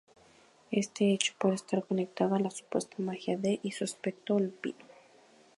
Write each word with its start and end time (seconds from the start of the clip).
Este 0.71 1.11
hecho 1.13 1.35
puede 1.37 1.53
estar 1.53 1.85
conectado 1.85 2.33
a 2.33 2.39
la 2.39 2.49
supuesta 2.49 2.95
magia 2.97 3.37
de 3.37 3.59
y 3.61 3.69
su 3.71 3.83
aspecto 3.83 4.39
lupino. 4.39 4.83